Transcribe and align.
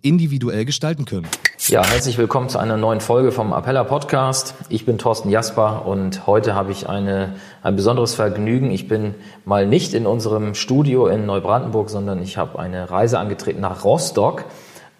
individuell 0.00 0.64
gestalten 0.64 1.04
können. 1.04 1.26
Ja, 1.68 1.84
herzlich 1.84 2.16
willkommen 2.16 2.48
zu 2.48 2.58
einer 2.58 2.78
neuen 2.78 3.00
Folge 3.00 3.30
vom 3.30 3.52
Appella 3.52 3.84
Podcast. 3.84 4.54
Ich 4.70 4.86
bin 4.86 4.96
Thorsten 4.96 5.28
Jasper 5.28 5.84
und 5.84 6.26
heute 6.26 6.54
habe 6.54 6.72
ich 6.72 6.88
eine, 6.88 7.34
ein 7.62 7.76
besonderes 7.76 8.14
Vergnügen. 8.14 8.70
Ich 8.70 8.88
bin 8.88 9.14
mal 9.44 9.66
nicht 9.66 9.92
in 9.92 10.06
unserem 10.06 10.54
Studio 10.54 11.08
in 11.08 11.26
Neubrandenburg, 11.26 11.90
sondern 11.90 12.22
ich 12.22 12.38
habe 12.38 12.58
eine 12.58 12.90
Reise 12.90 13.18
angetreten 13.18 13.60
nach 13.60 13.84
Rostock 13.84 14.46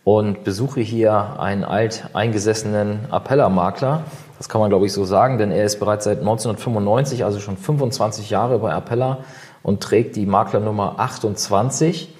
und 0.04 0.44
besuche 0.44 0.80
hier 0.80 1.40
einen 1.40 1.64
alteingesessenen 1.64 3.06
Appella-Makler. 3.10 4.04
Das 4.36 4.50
kann 4.50 4.60
man, 4.60 4.68
glaube 4.68 4.84
ich, 4.84 4.92
so 4.92 5.06
sagen, 5.06 5.38
denn 5.38 5.52
er 5.52 5.64
ist 5.64 5.80
bereits 5.80 6.04
seit 6.04 6.18
1995, 6.18 7.24
also 7.24 7.40
schon 7.40 7.56
25 7.56 8.28
Jahre 8.28 8.58
bei 8.58 8.74
Appella 8.74 9.18
und 9.62 9.82
trägt 9.82 10.16
die 10.16 10.26
Maklernummer 10.26 10.96
28. 10.98 12.14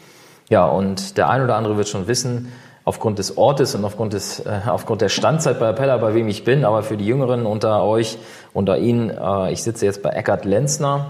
Ja, 0.48 0.66
und 0.66 1.16
der 1.16 1.28
ein 1.28 1.42
oder 1.42 1.56
andere 1.56 1.77
wird 1.77 1.88
schon 1.88 2.06
wissen, 2.06 2.52
aufgrund 2.84 3.18
des 3.18 3.37
Ortes 3.37 3.74
und 3.74 3.84
aufgrund, 3.84 4.12
des, 4.12 4.41
äh, 4.41 4.60
aufgrund 4.66 5.00
der 5.00 5.09
Standzeit 5.09 5.59
bei 5.59 5.68
Appella, 5.68 5.96
bei 5.96 6.14
wem 6.14 6.28
ich 6.28 6.45
bin, 6.45 6.64
aber 6.64 6.84
für 6.84 6.96
die 6.96 7.06
Jüngeren 7.06 7.45
unter 7.45 7.82
euch, 7.82 8.16
unter 8.54 8.79
Ihnen, 8.79 9.10
äh, 9.10 9.52
ich 9.52 9.65
sitze 9.65 9.84
jetzt 9.84 10.02
bei 10.02 10.10
Eckart 10.10 10.45
Lenzner 10.45 11.06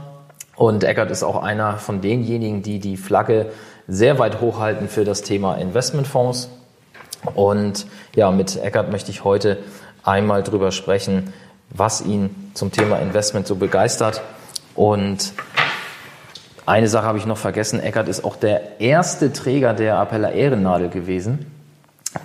und 0.56 0.84
Eckart 0.84 1.10
ist 1.10 1.22
auch 1.22 1.42
einer 1.42 1.76
von 1.76 2.00
denjenigen, 2.00 2.62
die 2.62 2.78
die 2.78 2.96
Flagge 2.96 3.50
sehr 3.86 4.18
weit 4.18 4.40
hochhalten 4.40 4.88
für 4.88 5.04
das 5.04 5.20
Thema 5.22 5.56
Investmentfonds. 5.56 6.48
Und 7.34 7.86
ja, 8.14 8.30
mit 8.30 8.56
Eckart 8.56 8.90
möchte 8.90 9.10
ich 9.10 9.22
heute 9.22 9.58
einmal 10.02 10.42
drüber 10.42 10.72
sprechen, 10.72 11.34
was 11.68 12.00
ihn 12.00 12.50
zum 12.54 12.72
Thema 12.72 12.96
Investment 13.00 13.46
so 13.46 13.56
begeistert 13.56 14.22
und 14.74 15.32
eine 16.66 16.88
Sache 16.88 17.06
habe 17.06 17.18
ich 17.18 17.26
noch 17.26 17.38
vergessen. 17.38 17.80
Eckert 17.80 18.08
ist 18.08 18.24
auch 18.24 18.36
der 18.36 18.80
erste 18.80 19.32
Träger 19.32 19.72
der 19.72 19.98
Appella 19.98 20.32
Ehrennadel 20.32 20.88
gewesen, 20.88 21.46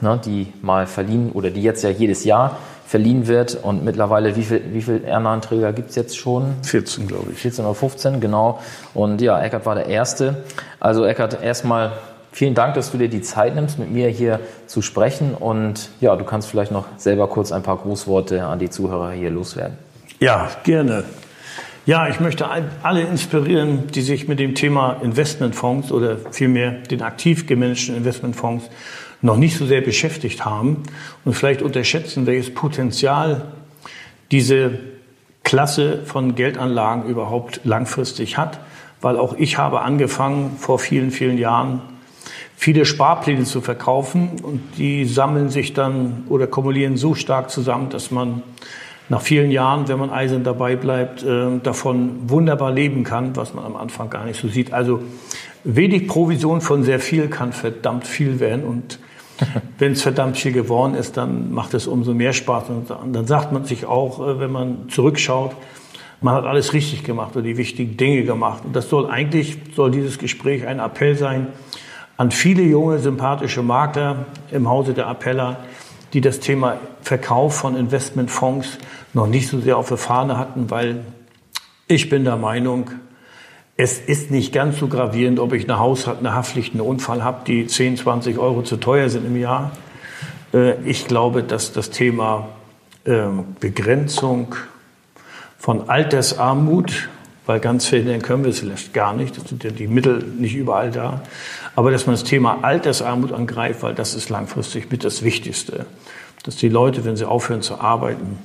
ne, 0.02 0.20
die 0.24 0.52
mal 0.62 0.88
verliehen 0.88 1.32
oder 1.32 1.52
die 1.52 1.62
jetzt 1.62 1.84
ja 1.84 1.90
jedes 1.90 2.24
Jahr 2.26 2.58
verliehen 2.88 3.28
wird. 3.28 3.56
Und 3.56 3.86
mittlerweile, 3.86 4.36
wie 4.36 4.44
viel, 4.44 4.62
wie 4.74 4.82
viel 4.82 5.04
Ehrennadenträger 5.06 5.74
gibt 5.74 5.92
es 5.92 5.96
jetzt 5.96 6.18
schon? 6.18 6.56
14, 6.64 7.08
glaube 7.08 7.32
ich. 7.32 7.38
14 7.38 7.64
oder 7.64 7.76
15, 7.76 8.20
genau. 8.20 8.60
Und 8.94 9.22
ja, 9.22 9.42
Eckert 9.42 9.66
war 9.66 9.76
der 9.76 9.86
Erste. 9.86 10.44
Also 10.80 11.06
Eckert, 11.06 11.42
erstmal 11.44 11.94
vielen 12.32 12.56
Dank, 12.56 12.74
dass 12.74 12.92
du 12.92 12.98
dir 12.98 13.10
die 13.10 13.22
Zeit 13.22 13.56
nimmst, 13.56 13.78
mit 13.78 13.92
mir 13.92 14.10
hier 14.10 14.40
zu 14.66 14.82
sprechen. 14.82 15.36
Und 15.36 15.90
ja, 16.02 16.16
du 16.16 16.26
kannst 16.26 16.50
vielleicht 16.50 16.72
noch 16.72 16.86
selber 16.98 17.28
kurz 17.28 17.52
ein 17.52 17.64
paar 17.64 17.78
Grußworte 17.78 18.44
an 18.44 18.58
die 18.60 18.70
Zuhörer 18.70 19.12
hier 19.12 19.30
loswerden. 19.30 19.78
Ja, 20.20 20.50
gerne. 20.64 21.04
Ja, 21.88 22.08
ich 22.08 22.20
möchte 22.20 22.48
alle 22.84 23.02
inspirieren, 23.02 23.88
die 23.88 24.02
sich 24.02 24.28
mit 24.28 24.38
dem 24.38 24.54
Thema 24.54 24.98
Investmentfonds 25.02 25.92
oder 25.92 26.18
vielmehr 26.30 26.74
den 26.74 27.02
aktiv 27.02 27.48
gemanagten 27.48 27.96
Investmentfonds 27.96 28.70
noch 29.24 29.36
nicht 29.36 29.58
so 29.58 29.66
sehr 29.66 29.82
beschäftigt 29.82 30.46
haben 30.46 30.84
und 31.26 31.34
vielleicht 31.34 31.64
unterschätzen, 31.64 32.28
welches 32.28 32.54
Potenzial 32.54 33.46
diese 34.30 34.78
Klasse 35.44 36.04
von 36.06 36.36
Geldanlagen 36.36 37.10
überhaupt 37.10 37.62
langfristig 37.64 38.38
hat, 38.38 38.60
weil 39.02 39.18
auch 39.18 39.34
ich 39.36 39.58
habe 39.58 39.82
angefangen 39.82 40.58
vor 40.60 40.78
vielen, 40.78 41.10
vielen 41.10 41.40
Jahren 41.40 41.82
viele 42.56 42.86
Sparpläne 42.86 43.46
zu 43.46 43.60
verkaufen 43.60 44.40
und 44.44 44.62
die 44.78 45.06
sammeln 45.06 45.50
sich 45.50 45.74
dann 45.74 46.26
oder 46.30 46.46
kumulieren 46.46 46.96
so 46.96 47.16
stark 47.16 47.50
zusammen, 47.50 47.90
dass 47.90 48.12
man 48.12 48.44
nach 49.12 49.22
vielen 49.22 49.52
Jahren, 49.52 49.90
wenn 49.90 50.00
man 50.00 50.10
eisern 50.10 50.46
dabei 50.46 50.78
bleibt, 50.78 51.22
äh, 51.22 51.60
davon 51.62 52.30
wunderbar 52.30 52.72
leben 52.72 53.04
kann, 53.04 53.36
was 53.36 53.54
man 53.54 53.66
am 53.66 53.76
Anfang 53.76 54.10
gar 54.10 54.24
nicht 54.24 54.40
so 54.40 54.48
sieht. 54.48 54.72
Also 54.72 55.02
wenig 55.66 56.08
Provision 56.08 56.62
von 56.62 56.84
sehr 56.84 57.02
viel 57.02 57.28
kann 57.28 57.52
verdammt 57.52 58.08
viel 58.08 58.40
werden 58.40 58.64
und 58.64 59.00
wenn 59.78 59.92
es 59.92 60.02
verdammt 60.02 60.38
viel 60.38 60.54
geworden 60.54 60.96
ist, 60.96 61.18
dann 61.18 61.52
macht 61.52 61.74
es 61.74 61.88
umso 61.88 62.14
mehr 62.14 62.32
Spaß. 62.32 62.70
Und 62.70 63.14
dann 63.14 63.28
sagt 63.28 63.52
man 63.52 63.66
sich 63.66 63.86
auch, 63.86 64.26
äh, 64.26 64.40
wenn 64.40 64.52
man 64.52 64.88
zurückschaut, 64.88 65.58
man 66.22 66.34
hat 66.34 66.46
alles 66.46 66.72
richtig 66.72 67.04
gemacht 67.04 67.36
und 67.36 67.44
die 67.44 67.58
wichtigen 67.58 67.98
Dinge 67.98 68.24
gemacht. 68.24 68.64
Und 68.64 68.78
das 68.78 68.88
soll 68.88 69.10
eigentlich, 69.10 69.58
soll 69.76 69.92
dieses 69.92 70.20
Gespräch 70.20 70.66
ein 70.66 70.80
Appell 70.80 71.18
sein 71.18 71.48
an 72.16 72.32
viele 72.32 72.62
junge, 72.62 73.00
sympathische 73.00 73.62
Makler 73.62 74.28
im 74.52 74.70
Hause 74.70 74.94
der 74.94 75.08
Appeller, 75.08 75.58
die 76.14 76.22
das 76.22 76.40
Thema 76.40 76.80
Verkauf 77.02 77.56
von 77.56 77.76
Investmentfonds 77.76 78.78
noch 79.14 79.28
nicht 79.28 79.48
so 79.48 79.60
sehr 79.60 79.78
auf 79.78 79.88
der 79.88 79.98
Fahne 79.98 80.38
hatten, 80.38 80.70
weil 80.70 81.06
ich 81.88 82.10
bin 82.10 82.24
der 82.24 82.38
Meinung, 82.38 82.92
es 83.78 84.00
ist 84.00 84.32
nicht 84.32 84.54
ganz 84.54 84.78
so 84.78 84.88
gravierend, 84.88 85.40
ob 85.40 85.54
ich 85.54 85.64
eine 85.64 85.80
Haus, 85.80 86.08
eine 86.08 86.34
Haftpflicht, 86.34 86.74
einen 86.74 86.82
Unfall 86.82 87.24
habe, 87.24 87.42
die 87.48 87.66
10, 87.66 87.98
20 87.98 88.38
Euro 88.38 88.62
zu 88.62 88.78
teuer 88.78 89.10
sind 89.10 89.26
im 89.26 89.38
Jahr. 89.38 89.72
Äh, 90.54 90.82
ich 90.84 91.08
glaube, 91.08 91.44
dass 91.44 91.74
das 91.74 91.90
Thema 91.90 92.50
ähm, 93.06 93.56
Begrenzung 93.60 94.56
von 95.58 95.90
Altersarmut, 95.90 97.10
weil 97.46 97.60
ganz 97.60 97.88
verhindern 97.88 98.22
können 98.22 98.44
wir 98.44 98.52
es 98.52 98.60
vielleicht 98.60 98.94
gar 98.94 99.14
nicht, 99.14 99.38
das 99.38 99.46
sind 99.46 99.64
ja 99.64 99.72
die 99.72 99.88
Mittel 99.88 100.24
nicht 100.38 100.56
überall 100.56 100.92
da, 100.92 101.22
aber 101.76 101.92
dass 101.92 102.06
man 102.06 102.16
das 102.16 102.24
Thema 102.24 102.60
Altersarmut 102.64 103.32
angreift, 103.32 103.84
weil 103.84 103.96
das 103.96 104.14
ist 104.14 104.30
langfristig 104.30 104.92
mit 104.92 105.04
das 105.04 105.24
Wichtigste. 105.24 105.86
Dass 106.44 106.56
die 106.56 106.70
Leute, 106.70 107.06
wenn 107.06 107.16
sie 107.16 107.28
aufhören 107.28 107.62
zu 107.62 107.80
arbeiten, 107.80 108.40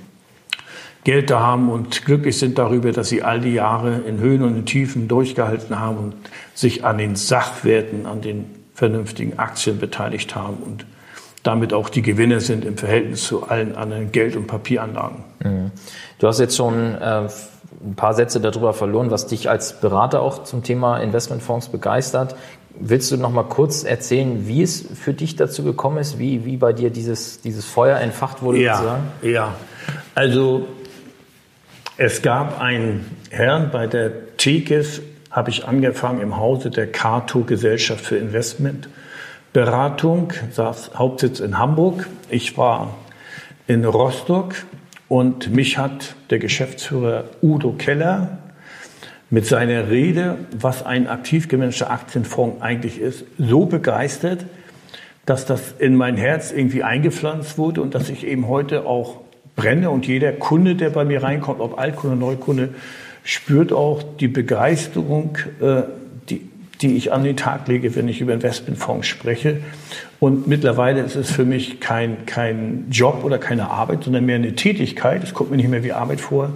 Geld 1.04 1.30
da 1.30 1.40
haben 1.40 1.70
und 1.70 2.04
glücklich 2.04 2.36
sind 2.36 2.58
darüber, 2.58 2.90
dass 2.90 3.08
sie 3.08 3.22
all 3.22 3.40
die 3.40 3.54
Jahre 3.54 4.00
in 4.08 4.18
Höhen 4.18 4.42
und 4.42 4.56
in 4.56 4.66
Tiefen 4.66 5.06
durchgehalten 5.06 5.78
haben 5.78 5.98
und 5.98 6.14
sich 6.52 6.84
an 6.84 6.98
den 6.98 7.14
Sachwerten, 7.14 8.06
an 8.06 8.22
den 8.22 8.46
vernünftigen 8.74 9.38
Aktien 9.38 9.78
beteiligt 9.78 10.34
haben 10.34 10.56
und 10.56 10.84
damit 11.44 11.72
auch 11.72 11.88
die 11.88 12.02
Gewinner 12.02 12.40
sind 12.40 12.64
im 12.64 12.76
Verhältnis 12.76 13.22
zu 13.22 13.44
allen 13.44 13.76
anderen 13.76 14.10
Geld- 14.10 14.34
und 14.34 14.48
Papieranlagen. 14.48 15.22
Mhm. 15.44 15.70
Du 16.18 16.26
hast 16.26 16.40
jetzt 16.40 16.56
schon 16.56 16.96
äh, 16.96 17.28
ein 17.84 17.94
paar 17.94 18.14
Sätze 18.14 18.40
darüber 18.40 18.74
verloren, 18.74 19.10
was 19.10 19.28
dich 19.28 19.48
als 19.48 19.80
Berater 19.80 20.20
auch 20.22 20.42
zum 20.42 20.64
Thema 20.64 20.98
Investmentfonds 20.98 21.68
begeistert. 21.68 22.34
Willst 22.78 23.10
du 23.10 23.16
noch 23.16 23.30
mal 23.30 23.44
kurz 23.44 23.84
erzählen, 23.84 24.46
wie 24.46 24.62
es 24.62 24.84
für 24.94 25.14
dich 25.14 25.36
dazu 25.36 25.64
gekommen 25.64 25.98
ist, 25.98 26.18
wie, 26.18 26.44
wie 26.44 26.56
bei 26.56 26.72
dir 26.72 26.90
dieses, 26.90 27.40
dieses 27.40 27.64
Feuer 27.64 27.98
entfacht 27.98 28.42
wurde? 28.42 28.58
Ja, 28.58 29.00
ja. 29.22 29.54
Also 30.14 30.68
es 31.96 32.22
gab 32.22 32.60
einen 32.60 33.06
Herrn 33.30 33.70
bei 33.70 33.86
der 33.86 34.36
TIGES, 34.36 35.00
habe 35.30 35.50
ich 35.50 35.66
angefangen 35.66 36.20
im 36.20 36.36
Hause 36.36 36.70
der 36.70 36.90
Cato 36.90 37.40
Gesellschaft 37.40 38.04
für 38.04 38.16
Investmentberatung, 38.16 40.32
saß 40.50 40.92
Hauptsitz 40.94 41.40
in 41.40 41.58
Hamburg. 41.58 42.06
Ich 42.28 42.58
war 42.58 42.94
in 43.66 43.84
Rostock 43.84 44.54
und 45.08 45.50
mich 45.50 45.78
hat 45.78 46.14
der 46.30 46.38
Geschäftsführer 46.38 47.24
Udo 47.42 47.72
Keller 47.72 48.38
mit 49.30 49.46
seiner 49.46 49.90
Rede, 49.90 50.38
was 50.58 50.84
ein 50.84 51.08
aktiv 51.08 51.48
gemanagter 51.48 51.90
Aktienfonds 51.90 52.62
eigentlich 52.62 53.00
ist, 53.00 53.24
so 53.38 53.66
begeistert, 53.66 54.44
dass 55.24 55.44
das 55.44 55.74
in 55.78 55.96
mein 55.96 56.16
Herz 56.16 56.52
irgendwie 56.52 56.84
eingepflanzt 56.84 57.58
wurde 57.58 57.82
und 57.82 57.94
dass 57.94 58.08
ich 58.08 58.24
eben 58.24 58.46
heute 58.46 58.86
auch 58.86 59.20
brenne 59.56 59.90
und 59.90 60.06
jeder 60.06 60.32
Kunde, 60.32 60.76
der 60.76 60.90
bei 60.90 61.04
mir 61.04 61.22
reinkommt, 61.22 61.60
ob 61.60 61.78
Altkunde, 61.78 62.16
Neukunde, 62.16 62.68
spürt 63.24 63.72
auch 63.72 64.04
die 64.20 64.28
Begeisterung, 64.28 65.36
äh, 65.60 65.82
die, 66.28 66.48
die 66.80 66.96
ich 66.96 67.12
an 67.12 67.24
den 67.24 67.36
Tag 67.36 67.66
lege, 67.66 67.96
wenn 67.96 68.06
ich 68.06 68.20
über 68.20 68.34
Investmentfonds 68.34 69.08
spreche. 69.08 69.58
Und 70.20 70.46
mittlerweile 70.46 71.00
ist 71.00 71.16
es 71.16 71.32
für 71.32 71.44
mich 71.44 71.80
kein, 71.80 72.24
kein 72.26 72.86
Job 72.90 73.24
oder 73.24 73.38
keine 73.38 73.70
Arbeit, 73.70 74.04
sondern 74.04 74.24
mehr 74.26 74.36
eine 74.36 74.54
Tätigkeit. 74.54 75.24
Es 75.24 75.34
kommt 75.34 75.50
mir 75.50 75.56
nicht 75.56 75.68
mehr 75.68 75.82
wie 75.82 75.92
Arbeit 75.92 76.20
vor, 76.20 76.50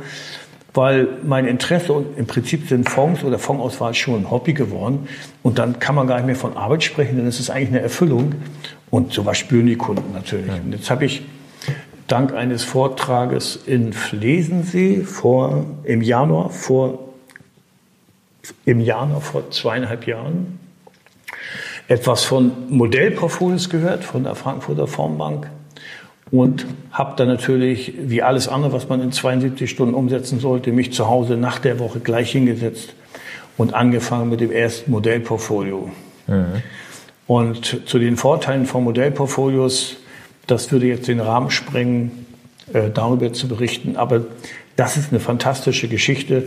weil 0.74 1.08
mein 1.24 1.46
Interesse 1.46 1.92
und 1.92 2.16
im 2.16 2.26
Prinzip 2.26 2.68
sind 2.68 2.88
Fonds 2.88 3.24
oder 3.24 3.38
Fondsauswahl 3.38 3.94
schon 3.94 4.22
ein 4.22 4.30
Hobby 4.30 4.52
geworden. 4.52 5.08
Und 5.42 5.58
dann 5.58 5.78
kann 5.78 5.94
man 5.94 6.06
gar 6.06 6.16
nicht 6.16 6.26
mehr 6.26 6.36
von 6.36 6.56
Arbeit 6.56 6.84
sprechen, 6.84 7.16
denn 7.16 7.26
es 7.26 7.40
ist 7.40 7.50
eigentlich 7.50 7.70
eine 7.70 7.80
Erfüllung. 7.80 8.34
Und 8.90 9.12
sowas 9.12 9.38
spüren 9.38 9.66
die 9.66 9.76
Kunden 9.76 10.12
natürlich. 10.12 10.50
Und 10.50 10.72
jetzt 10.72 10.90
habe 10.90 11.04
ich 11.04 11.22
dank 12.06 12.34
eines 12.34 12.64
Vortrages 12.64 13.56
in 13.66 13.92
Flesensee 13.92 15.02
vor, 15.02 15.64
im 15.84 16.02
Januar 16.02 16.50
vor, 16.50 17.10
im 18.64 18.80
Januar 18.80 19.20
vor 19.20 19.50
zweieinhalb 19.50 20.06
Jahren 20.06 20.58
etwas 21.88 22.22
von 22.22 22.52
Modellportfolios 22.68 23.68
gehört, 23.68 24.04
von 24.04 24.22
der 24.22 24.36
Frankfurter 24.36 24.86
Formbank 24.86 25.50
und 26.30 26.66
habe 26.92 27.14
dann 27.16 27.28
natürlich, 27.28 27.94
wie 27.98 28.22
alles 28.22 28.48
andere, 28.48 28.72
was 28.72 28.88
man 28.88 29.00
in 29.00 29.12
72 29.12 29.70
Stunden 29.70 29.94
umsetzen 29.94 30.38
sollte, 30.38 30.72
mich 30.72 30.92
zu 30.92 31.08
Hause 31.08 31.36
nach 31.36 31.58
der 31.58 31.78
Woche 31.78 32.00
gleich 32.00 32.32
hingesetzt 32.32 32.94
und 33.56 33.74
angefangen 33.74 34.30
mit 34.30 34.40
dem 34.40 34.52
ersten 34.52 34.90
Modellportfolio. 34.90 35.90
Mhm. 36.26 36.62
Und 37.26 37.88
zu 37.88 37.98
den 37.98 38.16
Vorteilen 38.16 38.66
von 38.66 38.84
Modellportfolios, 38.84 39.96
das 40.46 40.70
würde 40.72 40.86
jetzt 40.86 41.08
den 41.08 41.20
Rahmen 41.20 41.50
sprengen, 41.50 42.26
äh, 42.72 42.90
darüber 42.92 43.32
zu 43.32 43.48
berichten. 43.48 43.96
Aber 43.96 44.22
das 44.76 44.96
ist 44.96 45.10
eine 45.10 45.20
fantastische 45.20 45.88
Geschichte, 45.88 46.44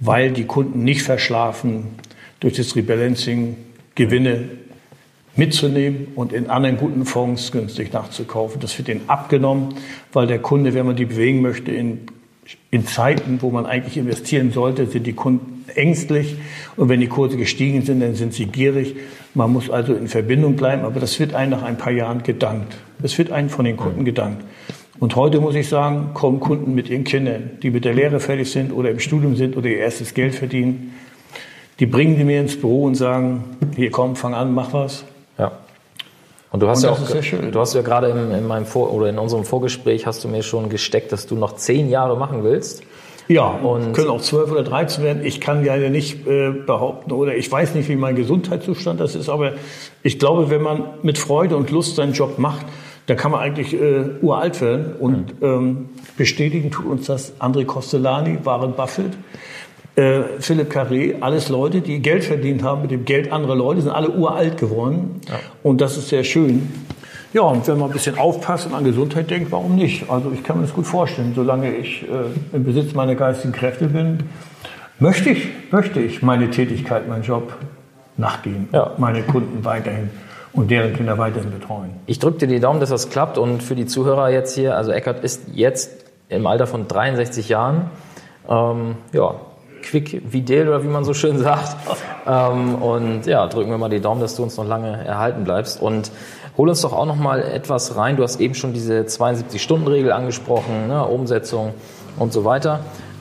weil 0.00 0.30
die 0.32 0.44
Kunden 0.44 0.84
nicht 0.84 1.02
verschlafen, 1.02 1.86
durch 2.40 2.54
das 2.54 2.74
Rebalancing 2.74 3.56
Gewinne 3.94 4.48
mitzunehmen 5.36 6.08
und 6.16 6.32
in 6.32 6.50
anderen 6.50 6.76
guten 6.76 7.04
Fonds 7.04 7.52
günstig 7.52 7.92
nachzukaufen. 7.92 8.60
Das 8.60 8.76
wird 8.78 8.88
ihnen 8.88 9.02
abgenommen, 9.06 9.74
weil 10.12 10.26
der 10.26 10.38
Kunde, 10.38 10.74
wenn 10.74 10.86
man 10.86 10.96
die 10.96 11.04
bewegen 11.04 11.40
möchte, 11.40 11.70
in, 11.70 12.00
in 12.70 12.86
Zeiten, 12.86 13.40
wo 13.40 13.50
man 13.50 13.66
eigentlich 13.66 13.96
investieren 13.96 14.50
sollte, 14.52 14.86
sind 14.86 15.06
die 15.06 15.12
Kunden 15.12 15.64
ängstlich. 15.74 16.36
Und 16.76 16.88
wenn 16.88 17.00
die 17.00 17.08
Kurse 17.08 17.36
gestiegen 17.36 17.82
sind, 17.82 18.00
dann 18.00 18.14
sind 18.14 18.34
sie 18.34 18.46
gierig. 18.46 18.96
Man 19.34 19.52
muss 19.52 19.70
also 19.70 19.94
in 19.94 20.08
Verbindung 20.08 20.56
bleiben, 20.56 20.84
aber 20.84 21.00
das 21.00 21.18
wird 21.20 21.34
einem 21.34 21.52
nach 21.52 21.62
ein 21.62 21.78
paar 21.78 21.92
Jahren 21.92 22.22
gedankt. 22.22 22.76
Das 23.00 23.16
wird 23.16 23.30
einem 23.30 23.48
von 23.48 23.64
den 23.64 23.76
Kunden 23.76 24.04
gedankt. 24.04 24.44
Und 24.98 25.16
heute 25.16 25.40
muss 25.40 25.54
ich 25.54 25.68
sagen, 25.68 26.10
kommen 26.12 26.40
Kunden 26.40 26.74
mit 26.74 26.90
ihren 26.90 27.04
Kindern, 27.04 27.52
die 27.62 27.70
mit 27.70 27.86
der 27.86 27.94
Lehre 27.94 28.20
fertig 28.20 28.50
sind 28.50 28.70
oder 28.70 28.90
im 28.90 28.98
Studium 28.98 29.34
sind 29.34 29.56
oder 29.56 29.68
ihr 29.68 29.78
erstes 29.78 30.12
Geld 30.12 30.34
verdienen. 30.34 30.94
Die 31.78 31.86
bringen 31.86 32.18
die 32.18 32.24
mir 32.24 32.40
ins 32.40 32.60
Büro 32.60 32.84
und 32.84 32.96
sagen, 32.96 33.44
hier 33.74 33.90
komm, 33.90 34.14
fang 34.14 34.34
an, 34.34 34.52
mach 34.52 34.74
was. 34.74 35.06
Ja. 35.40 35.52
Und 36.52 36.62
du 36.62 36.68
hast 36.68 36.84
und 36.84 36.90
ja 36.90 36.90
auch, 36.90 37.50
du 37.50 37.60
hast 37.60 37.74
ja 37.74 37.82
gerade 37.82 38.08
in, 38.08 38.30
in 38.32 38.46
meinem 38.46 38.66
Vor 38.66 38.92
oder 38.92 39.08
in 39.08 39.18
unserem 39.18 39.44
Vorgespräch 39.44 40.06
hast 40.06 40.22
du 40.24 40.28
mir 40.28 40.42
schon 40.42 40.68
gesteckt, 40.68 41.12
dass 41.12 41.26
du 41.26 41.34
noch 41.34 41.54
zehn 41.54 41.88
Jahre 41.88 42.16
machen 42.18 42.44
willst. 42.44 42.82
Ja, 43.28 43.46
und 43.46 43.92
können 43.92 44.10
auch 44.10 44.20
zwölf 44.20 44.50
oder 44.50 44.64
dreizehn 44.64 45.04
werden. 45.04 45.24
Ich 45.24 45.40
kann 45.40 45.64
ja 45.64 45.76
nicht 45.76 46.26
äh, 46.26 46.50
behaupten 46.50 47.12
oder 47.12 47.36
ich 47.36 47.50
weiß 47.50 47.74
nicht, 47.76 47.88
wie 47.88 47.94
mein 47.94 48.16
Gesundheitszustand 48.16 48.98
das 48.98 49.14
ist, 49.14 49.28
aber 49.28 49.52
ich 50.02 50.18
glaube, 50.18 50.50
wenn 50.50 50.62
man 50.62 50.84
mit 51.02 51.16
Freude 51.16 51.56
und 51.56 51.70
Lust 51.70 51.94
seinen 51.94 52.12
Job 52.12 52.38
macht, 52.38 52.66
dann 53.06 53.16
kann 53.16 53.30
man 53.30 53.40
eigentlich 53.40 53.72
äh, 53.72 54.04
uralt 54.20 54.60
werden. 54.60 54.96
Und 54.98 55.40
mhm. 55.40 55.46
ähm, 55.46 55.88
bestätigen 56.16 56.72
tut 56.72 56.86
uns 56.86 57.06
das 57.06 57.40
André 57.40 57.64
Costellani, 57.64 58.38
Warren 58.42 58.72
Buffett, 58.72 59.12
äh, 59.96 60.22
Philipp 60.38 60.72
Carré, 60.72 61.20
alles 61.20 61.48
Leute, 61.48 61.80
die 61.80 62.00
Geld 62.00 62.24
verdient 62.24 62.62
haben 62.62 62.82
mit 62.82 62.90
dem 62.90 63.04
Geld 63.04 63.32
anderer 63.32 63.56
Leute, 63.56 63.82
sind 63.82 63.90
alle 63.90 64.10
uralt 64.10 64.56
geworden. 64.58 65.20
Ja. 65.28 65.34
Und 65.62 65.80
das 65.80 65.96
ist 65.96 66.08
sehr 66.08 66.24
schön. 66.24 66.70
Ja, 67.32 67.42
und 67.42 67.66
wenn 67.68 67.78
man 67.78 67.90
ein 67.90 67.92
bisschen 67.92 68.18
aufpasst 68.18 68.66
und 68.66 68.74
an 68.74 68.84
Gesundheit 68.84 69.30
denkt, 69.30 69.52
warum 69.52 69.76
nicht? 69.76 70.10
Also 70.10 70.32
ich 70.32 70.42
kann 70.42 70.56
mir 70.56 70.62
das 70.62 70.74
gut 70.74 70.86
vorstellen. 70.86 71.32
Solange 71.34 71.74
ich 71.76 72.02
äh, 72.02 72.56
im 72.56 72.64
Besitz 72.64 72.92
meiner 72.92 73.14
geistigen 73.14 73.52
Kräfte 73.52 73.86
bin, 73.86 74.24
möchte 74.98 75.30
ich, 75.30 75.48
möchte 75.70 76.00
ich 76.00 76.22
meine 76.22 76.50
Tätigkeit, 76.50 77.08
meinen 77.08 77.22
Job 77.22 77.52
nachgehen, 78.16 78.68
ja. 78.72 78.92
meine 78.98 79.22
Kunden 79.22 79.64
weiterhin 79.64 80.10
und 80.52 80.70
deren 80.70 80.92
Kinder 80.94 81.18
weiterhin 81.18 81.50
betreuen. 81.52 81.90
Ich 82.06 82.18
drücke 82.18 82.38
dir 82.38 82.48
die 82.48 82.60
Daumen, 82.60 82.80
dass 82.80 82.90
das 82.90 83.10
klappt 83.10 83.38
und 83.38 83.62
für 83.62 83.76
die 83.76 83.86
Zuhörer 83.86 84.30
jetzt 84.30 84.54
hier, 84.56 84.76
also 84.76 84.90
Eckert 84.90 85.22
ist 85.22 85.42
jetzt 85.54 86.04
im 86.28 86.46
Alter 86.46 86.66
von 86.66 86.88
63 86.88 87.48
Jahren, 87.48 87.90
ähm, 88.48 88.96
ja, 89.12 89.34
quick 89.90 90.22
videl 90.30 90.68
oder 90.68 90.82
wie 90.82 90.88
man 90.88 91.04
so 91.04 91.14
schön 91.14 91.38
sagt. 91.38 91.76
Ähm, 92.26 92.76
und 92.76 93.26
ja, 93.26 93.46
drücken 93.46 93.70
wir 93.70 93.78
mal 93.78 93.90
die 93.90 94.00
Daumen, 94.00 94.20
dass 94.20 94.36
du 94.36 94.42
uns 94.42 94.56
noch 94.56 94.66
lange 94.66 95.04
erhalten 95.04 95.44
bleibst. 95.44 95.82
Und 95.82 96.10
hol 96.56 96.68
uns 96.68 96.80
doch 96.82 96.92
auch 96.92 97.06
noch 97.06 97.16
mal 97.16 97.42
etwas 97.42 97.96
rein. 97.96 98.16
Du 98.16 98.22
hast 98.22 98.40
eben 98.40 98.54
schon 98.54 98.72
diese 98.72 99.00
72-Stunden-Regel 99.00 100.12
angesprochen, 100.12 100.88
ne, 100.88 101.04
Umsetzung 101.04 101.74
und 102.18 102.32
so 102.32 102.44
weiter. 102.44 102.80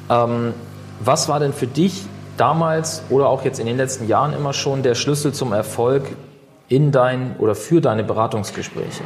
Ähm, 0.10 0.54
was 1.00 1.30
war 1.30 1.40
denn 1.40 1.54
für 1.54 1.68
dich 1.68 2.04
damals 2.38 3.04
oder 3.10 3.28
auch 3.30 3.44
jetzt 3.44 3.60
in 3.60 3.66
den 3.66 3.78
letzten 3.78 4.08
Jahren 4.08 4.34
immer 4.34 4.54
schon 4.54 4.84
der 4.84 4.96
Schlüssel 4.96 5.34
zum 5.34 5.54
Erfolg 5.54 6.04
in 6.68 6.92
dein 6.92 7.36
oder 7.40 7.56
für 7.56 7.82
deine 7.82 8.04
Beratungsgespräche? 8.04 9.04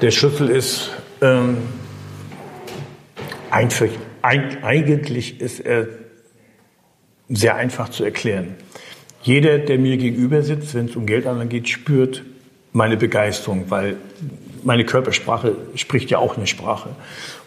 Der 0.00 0.10
Schlüssel 0.10 0.50
ist 0.50 0.90
ähm, 1.22 1.56
einfach, 3.50 3.88
eigentlich 4.26 5.40
ist 5.40 5.60
er 5.60 5.86
sehr 7.28 7.56
einfach 7.56 7.88
zu 7.88 8.04
erklären. 8.04 8.54
Jeder, 9.22 9.58
der 9.58 9.78
mir 9.78 9.96
gegenüber 9.96 10.42
sitzt, 10.42 10.74
wenn 10.74 10.86
es 10.86 10.96
um 10.96 11.06
Geldanlagen 11.06 11.48
geht, 11.48 11.68
spürt 11.68 12.24
meine 12.72 12.96
Begeisterung, 12.96 13.64
weil 13.68 13.96
meine 14.62 14.84
Körpersprache 14.84 15.56
spricht 15.74 16.10
ja 16.10 16.18
auch 16.18 16.36
eine 16.36 16.46
Sprache. 16.46 16.90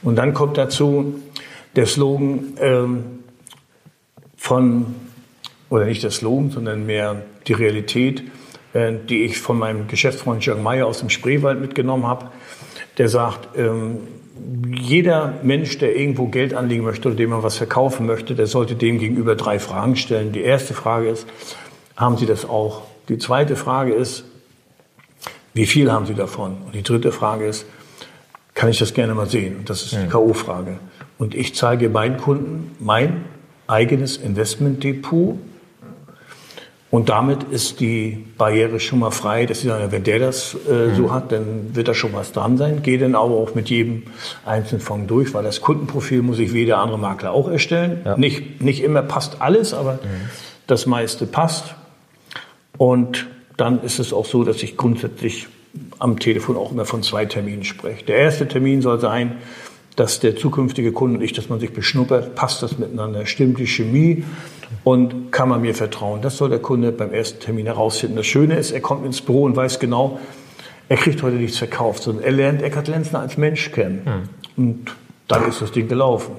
Und 0.02 0.16
dann 0.16 0.34
kommt 0.34 0.58
dazu 0.58 1.22
der 1.76 1.86
Slogan 1.86 2.54
ähm, 2.60 3.04
von, 4.36 4.96
oder 5.70 5.86
nicht 5.86 6.04
der 6.04 6.12
Slogan, 6.12 6.50
sondern 6.50 6.86
mehr 6.86 7.24
die 7.48 7.54
Realität, 7.54 8.24
äh, 8.74 8.94
die 9.08 9.24
ich 9.24 9.40
von 9.40 9.58
meinem 9.58 9.88
Geschäftsfreund 9.88 10.46
Jörg 10.46 10.62
Meyer 10.62 10.88
aus 10.88 11.00
dem 11.00 11.10
Spreewald 11.10 11.62
mitgenommen 11.62 12.08
habe. 12.08 12.32
Der 12.98 13.08
sagt, 13.08 13.58
ähm, 13.58 14.00
jeder 14.71 15.36
Mensch, 15.44 15.77
der 15.77 15.95
irgendwo 15.95 16.27
Geld 16.27 16.53
anlegen 16.53 16.83
möchte 16.83 17.07
oder 17.07 17.18
dem 17.18 17.31
man 17.31 17.44
was 17.44 17.57
verkaufen 17.57 18.06
möchte, 18.06 18.36
der 18.36 18.47
sollte 18.47 18.75
dem 18.75 19.00
gegenüber 19.00 19.36
drei 19.36 19.59
Fragen 19.59 19.95
stellen. 19.95 20.31
Die 20.31 20.41
erste 20.41 20.74
Frage 20.74 21.09
ist, 21.09 21.27
haben 21.95 22.18
Sie 22.18 22.25
das 22.25 22.47
auch? 22.47 22.83
Die 23.09 23.18
zweite 23.18 23.56
Frage 23.56 23.94
ist, 23.94 24.24
wie 25.53 25.65
viel 25.65 25.91
haben 25.91 26.06
Sie 26.06 26.13
davon? 26.13 26.57
Und 26.65 26.75
die 26.75 26.83
dritte 26.83 27.12
Frage 27.12 27.45
ist, 27.45 27.65
kann 28.53 28.69
ich 28.69 28.80
das 28.80 28.94
gerne 28.94 29.13
mal 29.13 29.27
sehen? 29.27 29.57
Und 29.57 29.69
das 29.69 29.83
ist 29.83 29.94
die 29.94 30.07
K.O.-Frage. 30.07 30.77
Und 31.18 31.36
ich 31.36 31.56
zeige 31.56 31.89
meinen 31.89 32.18
Kunden 32.18 32.75
mein 32.80 33.25
eigenes 33.68 34.18
Investmentdepot 34.18 35.38
und 36.91 37.09
damit 37.09 37.44
ist 37.44 37.81
die 37.81 38.25
Barriere 38.38 38.80
schon 38.80 39.00
mal 39.00 39.12
frei, 39.12 39.45
dass 39.45 39.59
sie 39.59 39.68
sagen, 39.68 39.91
wenn 39.91 40.03
der 40.03 40.18
das 40.18 40.57
äh, 40.68 40.88
mhm. 40.88 40.95
so 40.95 41.13
hat, 41.13 41.31
dann 41.31 41.75
wird 41.75 41.88
da 41.88 41.94
schon 41.94 42.13
was 42.13 42.31
dran 42.31 42.57
sein. 42.57 42.81
Gehe 42.81 42.97
dann 42.97 43.13
aber 43.13 43.36
auch 43.36 43.53
mit 43.53 43.69
jedem 43.69 44.03
einzelnen 44.44 44.81
Fonds 44.81 45.07
durch, 45.07 45.33
weil 45.36 45.44
das 45.44 45.62
Kundenprofil 45.62 46.24
muss 46.24 46.39
ich 46.39 46.51
wie 46.51 46.65
der 46.65 46.80
andere 46.80 46.97
Makler 46.97 47.31
auch 47.31 47.47
erstellen. 47.47 48.01
Ja. 48.06 48.18
Nicht, 48.18 48.62
nicht 48.62 48.81
immer 48.81 49.03
passt 49.03 49.39
alles, 49.39 49.75
aber 49.75 49.94
mhm. 49.94 50.30
das 50.65 50.88
meiste 50.88 51.27
passt. 51.27 51.75
Und 52.77 53.27
dann 53.56 53.83
ist 53.83 54.00
es 54.00 54.12
auch 54.12 54.25
so, 54.25 54.44
dass 54.44 54.63
ich 54.63 54.75
grundsätzlich 54.75 55.47
am 56.00 56.18
Telefon 56.18 56.57
auch 56.57 56.71
immer 56.71 56.86
von 56.86 57.03
zwei 57.03 57.25
Terminen 57.25 57.65
spreche. 57.65 58.03
Der 58.05 58.17
erste 58.17 58.48
Termin 58.48 58.81
soll 58.81 59.00
sein, 59.00 59.38
dass 59.96 60.19
der 60.22 60.36
zukünftige 60.36 60.91
Kunde 60.91 61.19
und 61.19 61.24
ich, 61.24 61.34
dass 61.34 61.50
man 61.50 61.60
sich 61.60 61.72
beschnuppert, 61.72 62.34
passt 62.34 62.63
das 62.63 62.79
miteinander, 62.79 63.27
stimmt 63.27 63.60
die 63.60 63.67
Chemie 63.67 64.24
und 64.89 65.31
kann 65.31 65.50
man 65.50 65.62
mir 65.62 65.75
vertrauen. 65.75 66.24
Das 66.24 66.38
soll 66.38 66.50
der 66.50 66.58
Kunde 66.58 66.91
beim 66.91 67.13
ersten 67.13 67.39
Termin 67.39 67.67
herausfinden. 67.67 68.15
Das 68.15 68.25
Schöne 68.25 68.58
ist, 68.58 68.72
er 68.72 68.81
kommt 68.81 69.05
ins 69.05 69.22
Büro 69.22 69.43
und 69.43 69.55
weiß 69.55 69.77
genau, 69.77 70.19
er 70.88 70.98
kriegt 70.98 71.22
heute 71.22 71.36
nichts 71.36 71.60
verkauft, 71.60 72.01
sondern 72.01 72.24
er 72.24 72.31
lernt 72.31 72.63
Eckhard 72.63 72.88
Lenzner 72.88 73.19
als 73.19 73.38
Mensch 73.38 73.72
kennen. 73.72 74.29
Mhm. 74.58 74.63
Und 74.63 74.96
dann 75.27 75.48
ist 75.48 75.62
das 75.62 75.72
Ding 75.72 75.88
gelaufen. 75.88 76.31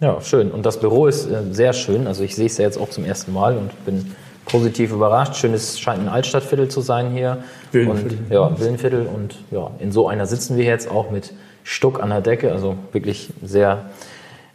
Ja, 0.00 0.22
schön. 0.22 0.50
Und 0.50 0.64
das 0.64 0.80
Büro 0.80 1.06
ist 1.06 1.26
äh, 1.26 1.52
sehr 1.52 1.74
schön. 1.74 2.06
Also 2.06 2.22
ich 2.24 2.34
sehe 2.34 2.46
es 2.46 2.56
ja 2.56 2.64
jetzt 2.64 2.78
auch 2.78 2.88
zum 2.88 3.04
ersten 3.04 3.34
Mal 3.34 3.58
und 3.58 3.84
bin 3.84 4.14
positiv 4.46 4.90
überrascht. 4.90 5.36
Schönes 5.36 5.78
scheint 5.78 6.00
ein 6.00 6.08
Altstadtviertel 6.08 6.68
zu 6.68 6.80
sein 6.80 7.10
hier. 7.10 7.44
Willenviertel. 7.72 8.18
Und, 8.20 8.32
ja, 8.32 8.58
Willenviertel. 8.58 9.06
Und 9.06 9.36
ja, 9.50 9.70
in 9.80 9.92
so 9.92 10.08
einer 10.08 10.24
sitzen 10.24 10.56
wir 10.56 10.64
jetzt 10.64 10.90
auch 10.90 11.10
mit 11.10 11.34
Stuck 11.62 12.02
an 12.02 12.08
der 12.08 12.22
Decke. 12.22 12.52
Also 12.52 12.76
wirklich 12.92 13.34
sehr 13.42 13.90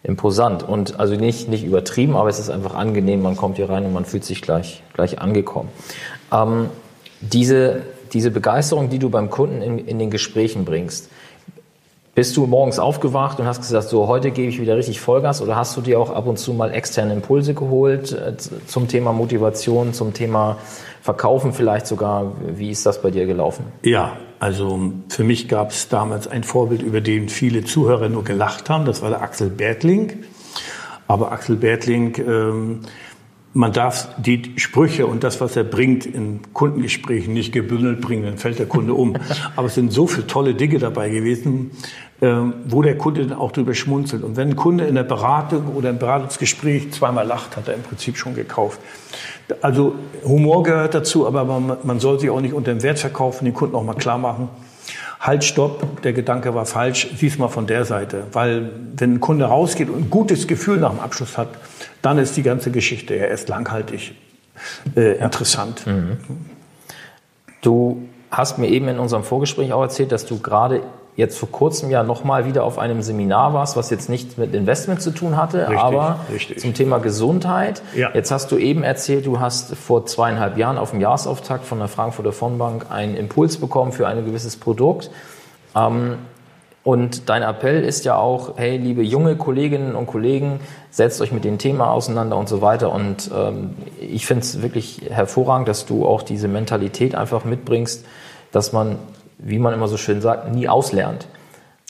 imposant 0.04 0.64
und 0.64 1.00
also 1.00 1.16
nicht, 1.16 1.48
nicht 1.48 1.64
übertrieben, 1.64 2.16
aber 2.16 2.30
es 2.30 2.38
ist 2.38 2.50
einfach 2.50 2.76
angenehm. 2.76 3.22
Man 3.22 3.38
kommt 3.38 3.56
hier 3.56 3.70
rein 3.70 3.86
und 3.86 3.94
man 3.94 4.06
fühlt 4.06 4.26
sich 4.26 4.42
gleich, 4.42 4.84
gleich 4.94 5.20
angekommen. 5.20 5.70
Ähm, 6.32 6.70
diese, 7.22 7.84
diese 8.12 8.30
Begeisterung, 8.30 8.90
die 8.90 9.00
du 9.00 9.10
beim 9.10 9.30
Kunden 9.30 9.62
in, 9.62 9.80
in 9.80 10.00
den 10.00 10.12
Gesprächen 10.12 10.66
bringst, 10.66 11.10
bist 12.16 12.38
du 12.38 12.46
morgens 12.46 12.78
aufgewacht 12.78 13.40
und 13.40 13.48
hast 13.48 13.62
gesagt, 13.62 13.90
so 13.90 14.08
heute 14.08 14.30
gebe 14.32 14.50
ich 14.50 14.62
wieder 14.62 14.76
richtig 14.78 15.00
Vollgas 15.00 15.42
oder 15.42 15.56
hast 15.56 15.76
du 15.78 15.82
dir 15.82 16.00
auch 16.00 16.12
ab 16.12 16.28
und 16.28 16.38
zu 16.38 16.54
mal 16.54 16.72
externe 16.72 17.14
Impulse 17.14 17.54
geholt 17.54 18.12
äh, 18.12 18.36
zum 18.68 18.88
Thema 18.88 19.14
Motivation, 19.14 19.94
zum 19.94 20.14
Thema 20.14 20.58
Verkaufen 21.02 21.54
vielleicht 21.54 21.88
sogar? 21.88 22.34
Wie 22.56 22.70
ist 22.70 22.86
das 22.86 23.02
bei 23.02 23.10
dir 23.10 23.26
gelaufen? 23.26 23.66
Ja, 23.84 24.18
also 24.44 24.92
für 25.08 25.24
mich 25.24 25.48
gab 25.48 25.72
es 25.72 25.88
damals 25.88 26.28
ein 26.28 26.44
Vorbild, 26.44 26.82
über 26.82 27.00
den 27.00 27.30
viele 27.30 27.64
Zuhörer 27.64 28.10
nur 28.10 28.26
gelacht 28.26 28.70
haben. 28.70 28.84
Das 28.84 29.02
war 29.02 29.10
der 29.10 29.22
Axel 29.22 29.50
Bertling. 29.50 30.26
Aber 31.08 31.32
Axel 31.32 31.56
Bertling 31.56 32.18
ähm, 32.18 32.82
man 33.54 33.72
darf 33.72 34.10
die 34.18 34.54
Sprüche 34.56 35.06
und 35.06 35.24
das, 35.24 35.40
was 35.40 35.56
er 35.56 35.64
bringt 35.64 36.06
in 36.06 36.40
Kundengesprächen 36.54 37.34
nicht 37.34 37.54
gebündelt 37.54 38.02
bringen, 38.02 38.24
dann 38.24 38.38
fällt 38.38 38.58
der 38.58 38.66
Kunde 38.66 38.94
um. 38.94 39.16
Aber 39.56 39.68
es 39.68 39.76
sind 39.76 39.94
so 39.94 40.08
viele 40.08 40.28
tolle 40.28 40.56
Dinge 40.56 40.80
dabei 40.80 41.10
gewesen, 41.10 41.72
ähm, 42.22 42.54
wo 42.66 42.82
der 42.82 42.98
Kunde 42.98 43.28
dann 43.28 43.38
auch 43.38 43.52
drüber 43.52 43.76
schmunzelt. 43.76 44.24
Und 44.24 44.38
wenn 44.38 44.50
ein 44.50 44.56
Kunde 44.56 44.86
in 44.86 44.96
der 44.96 45.04
Beratung 45.04 45.76
oder 45.76 45.92
im 45.92 46.00
Beratungsgespräch 46.00 46.92
zweimal 46.94 47.28
lacht, 47.28 47.56
hat 47.56 47.68
er 47.68 47.76
im 47.76 47.84
Prinzip 47.84 48.18
schon 48.18 48.34
gekauft. 48.34 48.80
Also 49.62 49.96
Humor 50.24 50.64
gehört 50.64 50.96
dazu, 50.96 51.28
aber 51.28 51.46
man, 51.46 51.78
man 51.84 52.00
soll 52.00 52.20
sich 52.20 52.30
auch 52.30 52.42
nicht 52.42 52.54
unter 52.54 52.74
dem 52.74 52.82
Wert 52.82 52.98
verkaufen, 52.98 53.46
den 53.46 53.54
Kunden 53.54 53.76
auch 53.76 53.84
mal 53.84 53.94
klar 53.94 54.18
machen. 54.18 54.50
Halt, 55.20 55.44
stopp, 55.44 56.02
der 56.02 56.12
Gedanke 56.14 56.54
war 56.56 56.66
falsch, 56.66 57.08
sieh's 57.16 57.38
mal 57.38 57.48
von 57.48 57.68
der 57.68 57.86
Seite. 57.86 58.26
Weil 58.34 58.72
wenn 58.98 59.16
ein 59.16 59.20
Kunde 59.20 59.46
rausgeht 59.46 59.90
und 59.90 60.06
ein 60.06 60.10
gutes 60.10 60.48
Gefühl 60.48 60.80
nach 60.80 60.90
dem 60.90 61.00
Abschluss 61.00 61.38
hat, 61.38 61.50
dann 62.04 62.20
ist 62.20 62.38
die 62.38 62.44
ganze 62.44 62.70
Geschichte 62.70 63.16
ja 63.16 63.26
erst 63.26 63.50
langhaltig 63.50 64.14
äh, 64.96 65.18
interessant. 65.18 65.88
Mhm. 65.88 66.18
Du 67.62 68.08
hast 68.30 68.60
mir 68.60 68.68
eben 68.68 68.88
in 68.90 69.00
unserem 69.00 69.24
Vorgespräch 69.24 69.74
auch 69.74 69.82
erzählt, 69.82 70.12
dass 70.12 70.26
du 70.26 70.40
gerade 70.40 70.82
jetzt 71.16 71.38
vor 71.38 71.50
kurzem 71.50 71.92
ja 71.92 72.04
nochmal 72.04 72.46
wieder 72.46 72.64
auf 72.64 72.80
einem 72.80 73.02
Seminar 73.04 73.54
warst, 73.54 73.78
was 73.78 73.90
jetzt 73.90 74.10
nichts 74.10 74.36
mit 74.38 74.54
Investment 74.54 75.02
zu 75.02 75.12
tun 75.12 75.38
hatte, 75.38 75.62
richtig, 75.62 75.80
aber 75.80 76.20
richtig. 76.32 76.60
zum 76.60 76.74
Thema 76.74 76.98
Gesundheit. 76.98 77.84
Ja. 77.96 78.10
Jetzt 78.14 78.32
hast 78.32 78.52
du 78.52 78.58
eben 78.58 78.84
erzählt, 78.84 79.26
du 79.26 79.40
hast 79.40 79.76
vor 79.76 80.06
zweieinhalb 80.06 80.58
Jahren 80.58 80.78
auf 80.78 80.92
dem 80.92 81.02
Jahresauftakt 81.02 81.66
von 81.66 81.80
der 81.80 81.88
Frankfurter 81.88 82.32
Fondbank 82.32 82.88
einen 82.90 83.16
Impuls 83.16 83.58
bekommen 83.58 83.92
für 83.92 84.08
ein 84.08 84.26
gewisses 84.26 84.58
Produkt. 84.58 85.12
Ähm, 85.76 86.18
und 86.84 87.30
dein 87.30 87.44
Appell 87.44 87.84
ist 87.84 88.06
ja 88.06 88.18
auch, 88.18 88.58
hey, 88.58 88.78
liebe 88.78 89.04
junge 89.04 89.36
Kolleginnen 89.36 89.96
und 89.96 90.08
Kollegen, 90.08 90.60
setzt 90.92 91.22
euch 91.22 91.32
mit 91.32 91.46
dem 91.46 91.58
Thema 91.58 91.92
auseinander 91.92 92.38
und 92.38 92.50
so 92.50 92.62
weiter. 92.62 92.92
Und 92.92 93.32
ähm, 93.34 93.76
ich 94.02 94.26
finde 94.26 94.42
es 94.42 94.62
wirklich 94.62 95.02
hervorragend, 95.10 95.68
dass 95.68 95.86
du 95.86 96.06
auch 96.06 96.24
diese 96.24 96.48
Mentalität 96.48 97.16
einfach 97.16 97.46
mitbringst, 97.46 98.06
dass 98.52 98.74
man 98.74 98.98
wie 99.44 99.60
man 99.60 99.74
immer 99.74 99.88
so 99.88 99.98
schön 99.98 100.22
sagt, 100.22 100.54
nie 100.54 100.68
auslernt. 100.68 101.28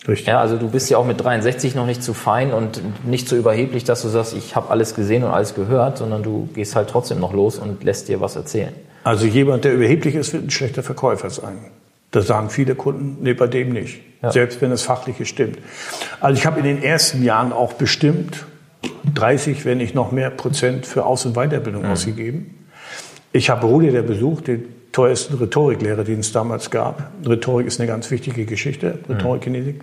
Richtig. 0.08 0.28
Ja, 0.28 0.42
also 0.42 0.58
du 0.58 0.70
bist 0.70 0.90
ja 0.90 0.98
auch 0.98 1.06
mit 1.06 1.24
63 1.24 1.76
noch 1.76 1.86
nicht 1.86 2.04
zu 2.04 2.14
fein 2.14 2.52
und 2.52 2.82
nicht 3.06 3.30
so 3.30 3.38
überheblich, 3.38 3.86
dass 3.86 4.02
du 4.02 4.10
sagst, 4.10 4.36
ich 4.36 4.56
habe 4.56 4.70
alles 4.70 4.96
gesehen 4.96 5.24
und 5.24 5.32
alles 5.32 5.56
gehört, 5.56 5.98
sondern 5.98 6.24
du 6.24 6.50
gehst 6.54 6.76
halt 6.76 6.90
trotzdem 6.90 7.20
noch 7.20 7.32
los 7.32 7.58
und 7.58 7.84
lässt 7.84 8.10
dir 8.10 8.20
was 8.20 8.36
erzählen. 8.36 8.74
Also 9.06 9.26
jemand, 9.26 9.64
der 9.64 9.74
überheblich 9.74 10.16
ist, 10.16 10.34
wird 10.34 10.44
ein 10.44 10.50
schlechter 10.50 10.84
Verkäufer 10.84 11.30
sein. 11.30 11.58
Das 12.14 12.28
sagen 12.28 12.52
viele 12.52 12.76
Kunden, 12.76 13.18
nee, 13.22 13.34
bei 13.34 13.48
dem 13.48 13.70
nicht. 13.70 14.00
Ja. 14.22 14.32
Selbst 14.32 14.62
wenn 14.62 14.72
es 14.72 14.84
fachlich 14.84 15.28
stimmt. 15.28 15.58
Also 16.22 16.40
ich 16.40 16.46
habe 16.46 16.60
in 16.60 16.66
den 16.66 16.82
ersten 16.82 17.24
Jahren 17.24 17.52
auch 17.52 17.74
bestimmt 17.74 18.46
30, 19.16 19.66
wenn 19.66 19.80
nicht 19.80 19.96
noch 19.96 20.12
mehr 20.12 20.30
Prozent 20.30 20.86
für 20.86 21.06
Aus- 21.06 21.26
und 21.26 21.34
Weiterbildung 21.34 21.84
mhm. 21.84 21.90
ausgegeben. 21.90 22.68
Ich 23.32 23.50
habe 23.50 23.66
Rudi, 23.66 23.90
der 23.92 24.04
besucht, 24.04 24.48
den 24.48 24.66
teuersten 24.92 25.38
Rhetoriklehrer, 25.38 26.04
den 26.04 26.20
es 26.20 26.32
damals 26.32 26.70
gab. 26.70 27.12
Rhetorik 27.28 27.66
ist 27.66 27.80
eine 27.80 27.88
ganz 27.88 28.12
wichtige 28.12 28.46
Geschichte, 28.46 29.00
Rhetorikkinetik. 29.10 29.82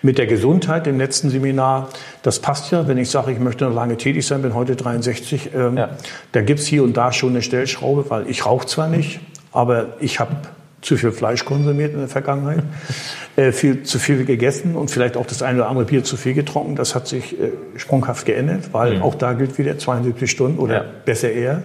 Mit 0.00 0.16
der 0.16 0.26
Gesundheit 0.26 0.86
im 0.86 0.96
letzten 0.96 1.28
Seminar, 1.28 1.90
das 2.22 2.38
passt 2.38 2.72
ja, 2.72 2.88
wenn 2.88 2.96
ich 2.96 3.10
sage, 3.10 3.30
ich 3.30 3.40
möchte 3.40 3.66
noch 3.66 3.74
lange 3.74 3.98
tätig 3.98 4.26
sein, 4.26 4.40
bin 4.40 4.54
heute 4.54 4.74
63, 4.74 5.50
ähm, 5.54 5.76
ja. 5.76 5.90
da 6.32 6.40
gibt's 6.40 6.64
hier 6.64 6.82
und 6.82 6.96
da 6.96 7.12
schon 7.12 7.30
eine 7.30 7.42
Stellschraube, 7.42 8.08
weil 8.08 8.30
ich 8.30 8.46
rauche 8.46 8.66
zwar 8.66 8.88
nicht, 8.88 9.20
aber 9.52 9.96
ich 10.00 10.18
habe 10.18 10.34
zu 10.80 10.96
viel 10.96 11.12
Fleisch 11.12 11.44
konsumiert 11.44 11.92
in 11.92 12.00
der 12.00 12.08
Vergangenheit, 12.08 12.62
äh, 13.36 13.52
viel 13.52 13.82
zu 13.82 13.98
viel 13.98 14.24
gegessen 14.24 14.76
und 14.76 14.90
vielleicht 14.90 15.16
auch 15.16 15.26
das 15.26 15.42
eine 15.42 15.58
oder 15.58 15.68
andere 15.68 15.86
Bier 15.86 16.04
zu 16.04 16.16
viel 16.16 16.34
getrunken. 16.34 16.76
Das 16.76 16.94
hat 16.94 17.08
sich 17.08 17.38
äh, 17.38 17.50
sprunghaft 17.76 18.26
geändert, 18.26 18.70
weil 18.72 18.96
mhm. 18.96 19.02
auch 19.02 19.14
da 19.14 19.32
gilt 19.32 19.58
wieder 19.58 19.78
72 19.78 20.30
Stunden 20.30 20.58
oder 20.58 20.74
ja. 20.74 20.84
besser 21.04 21.30
eher. 21.30 21.62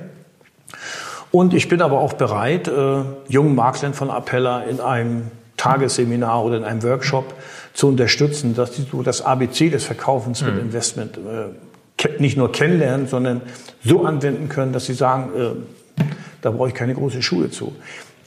Und 1.32 1.54
ich 1.54 1.68
bin 1.68 1.82
aber 1.82 2.00
auch 2.00 2.14
bereit, 2.14 2.68
äh, 2.68 3.04
jungen 3.28 3.56
Maklern 3.56 3.94
von 3.94 4.10
Appella 4.10 4.64
in 4.64 4.80
einem 4.80 5.32
Tagesseminar 5.58 6.44
oder 6.44 6.58
in 6.58 6.64
einem 6.64 6.84
Workshop 6.84 7.34
zu 7.74 7.88
unterstützen, 7.88 8.56
dass 8.56 8.76
sie 8.76 8.86
so 8.92 9.02
das 9.02 9.22
ABC 9.22 9.70
des 9.70 9.84
Verkaufens 9.84 10.44
mit 10.44 10.56
mhm. 10.56 10.62
Investment 10.62 11.18
äh, 11.18 12.10
nicht 12.20 12.38
nur 12.38 12.52
kennenlernen, 12.52 13.08
sondern 13.08 13.42
so 13.84 14.04
anwenden 14.06 14.50
können, 14.50 14.74
dass 14.74 14.86
sie 14.86 14.94
sagen, 14.94 15.30
äh, 15.36 16.04
da 16.42 16.52
brauche 16.52 16.68
ich 16.68 16.74
keine 16.74 16.94
große 16.94 17.22
Schule 17.22 17.50
zu. 17.50 17.74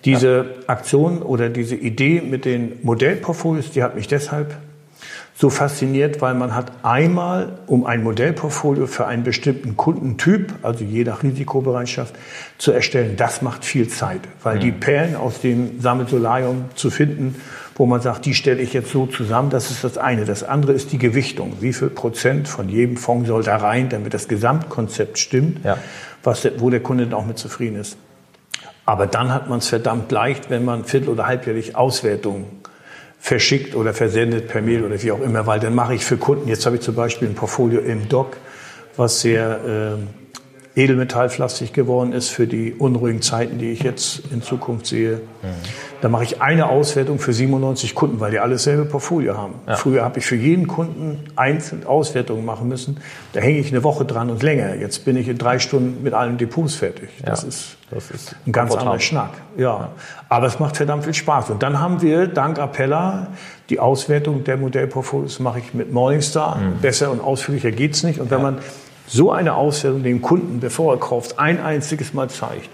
Diese. 0.07 0.47
Aktion 0.67 1.23
oder 1.23 1.49
diese 1.49 1.75
Idee 1.75 2.21
mit 2.21 2.45
den 2.45 2.79
Modellportfolios, 2.83 3.71
die 3.71 3.83
hat 3.83 3.95
mich 3.95 4.09
deshalb 4.09 4.57
so 5.39 5.51
fasziniert, 5.51 6.23
weil 6.23 6.35
man 6.35 6.55
hat 6.55 6.73
einmal, 6.83 7.59
um 7.67 7.85
ein 7.85 8.03
Modellportfolio 8.03 8.87
für 8.87 9.07
einen 9.07 9.23
bestimmten 9.23 9.77
Kundentyp, 9.77 10.55
also 10.63 10.83
je 10.83 11.05
nach 11.05 11.23
Risikobereitschaft, 11.23 12.15
zu 12.57 12.73
erstellen, 12.73 13.17
das 13.19 13.43
macht 13.43 13.65
viel 13.65 13.89
Zeit, 13.89 14.23
weil 14.43 14.57
mhm. 14.57 14.61
die 14.61 14.73
Perlen 14.73 15.15
aus 15.15 15.41
dem 15.43 15.79
Sammelsolarium 15.81 16.65
zu 16.75 16.91
finden, 16.91 17.37
wo 17.75 17.85
man 17.85 18.01
sagt, 18.01 18.25
die 18.25 18.33
stelle 18.33 18.63
ich 18.63 18.73
jetzt 18.73 18.91
so 18.91 19.07
zusammen, 19.07 19.51
das 19.51 19.71
ist 19.71 19.85
das 19.85 19.99
eine. 19.99 20.25
Das 20.25 20.43
andere 20.43 20.73
ist 20.73 20.93
die 20.93 20.99
Gewichtung. 20.99 21.59
Wie 21.61 21.75
viel 21.75 21.91
Prozent 21.91 22.49
von 22.49 22.71
jedem 22.71 22.97
Fonds 22.97 23.29
soll 23.29 23.43
da 23.43 23.59
rein, 23.59 23.91
damit 23.91 24.15
das 24.15 24.29
Gesamtkonzept 24.29 25.19
stimmt, 25.19 25.63
ja. 25.63 25.77
was, 26.23 26.49
wo 26.57 26.71
der 26.71 26.81
Kunde 26.81 27.05
dann 27.05 27.13
auch 27.13 27.27
mit 27.27 27.37
zufrieden 27.37 27.77
ist. 27.77 27.99
Aber 28.87 29.09
dann 29.09 29.35
hat 29.35 29.49
man 29.49 29.59
es 29.59 29.69
verdammt 29.69 30.11
leicht, 30.13 30.49
wenn 30.49 30.65
man 30.65 30.85
viertel- 30.85 31.11
oder 31.11 31.27
halbjährlich 31.27 31.75
Auswertungen 31.75 32.47
verschickt 33.19 33.75
oder 33.75 33.93
versendet 33.93 34.47
per 34.47 34.63
Mail 34.63 34.85
oder 34.85 35.03
wie 35.03 35.11
auch 35.11 35.21
immer, 35.21 35.47
weil 35.47 35.59
dann 35.59 35.75
mache 35.75 35.95
ich 35.95 36.05
für 36.05 36.17
Kunden, 36.17 36.49
jetzt 36.49 36.65
habe 36.65 36.77
ich 36.77 36.83
zum 36.83 36.95
Beispiel 36.95 37.29
ein 37.29 37.35
Portfolio 37.35 37.81
im 37.81 38.09
Doc, 38.09 38.37
was 38.97 39.21
sehr 39.21 39.97
äh, 39.99 40.37
edelmetallpflastig 40.77 41.73
geworden 41.73 42.13
ist 42.13 42.29
für 42.29 42.47
die 42.47 42.75
unruhigen 42.75 43.23
Zeiten, 43.23 43.59
die 43.59 43.73
ich 43.73 43.83
jetzt 43.83 44.23
in 44.31 44.43
Zukunft 44.43 44.87
sehe. 44.87 45.17
Mhm. 45.43 45.49
Da 46.03 46.11
mache 46.11 46.25
ich 46.25 46.43
eine 46.43 46.69
Auswertung 46.69 47.19
für 47.19 47.33
97 47.33 47.95
Kunden, 47.95 48.21
weil 48.21 48.31
die 48.31 48.39
alle 48.39 48.53
dasselbe 48.53 48.85
Portfolio 48.85 49.39
haben. 49.39 49.55
Ja. 49.67 49.77
Früher 49.77 50.05
habe 50.05 50.19
ich 50.19 50.27
für 50.27 50.37
jeden 50.37 50.67
Kunden 50.67 51.25
einzeln 51.35 51.87
Auswertungen 51.87 52.45
machen 52.45 52.69
müssen. 52.69 52.99
Da 53.33 53.41
hänge 53.41 53.59
ich 53.59 53.73
eine 53.73 53.83
Woche 53.83 54.05
dran 54.05 54.29
und 54.29 54.43
länger. 54.43 54.75
Jetzt 54.75 55.07
bin 55.07 55.17
ich 55.17 55.29
in 55.29 55.39
drei 55.39 55.59
Stunden 55.59 56.03
mit 56.03 56.13
allen 56.13 56.37
Depots 56.37 56.75
fertig. 56.75 57.09
Das, 57.25 57.43
ja, 57.43 57.49
ist, 57.49 57.77
das 57.91 58.11
ist 58.11 58.37
ein 58.47 58.53
ganz 58.53 58.75
anderer 58.75 59.01
Schnack. 59.01 59.31
Ja. 59.57 59.63
ja. 59.63 59.89
Aber 60.29 60.47
es 60.47 60.61
macht 60.61 60.77
verdammt 60.77 61.05
viel 61.05 61.15
Spaß. 61.15 61.49
Und 61.51 61.63
dann 61.63 61.81
haben 61.81 62.03
wir 62.03 62.27
dank 62.27 62.59
Appella 62.59 63.29
die 63.71 63.81
Auswertung 63.81 64.45
der 64.45 64.59
Modellportfolios 64.59 65.41
mache 65.41 65.59
ich 65.59 65.75
mit 65.75 65.93
Morningstar. 65.93 66.59
Mhm. 66.59 66.81
Besser 66.83 67.11
und 67.11 67.21
ausführlicher 67.21 67.73
geht's 67.73 68.03
nicht. 68.03 68.21
Und 68.21 68.31
wenn 68.31 68.43
man 68.43 68.59
so 69.07 69.31
eine 69.31 69.55
Auswertung 69.55 70.03
dem 70.03 70.23
Kunden, 70.23 70.61
bevor 70.61 70.95
er 70.95 71.01
kauft, 71.01 71.39
ein 71.39 71.61
einziges 71.61 72.13
Mal 72.13 72.29
zeigt, 72.29 72.69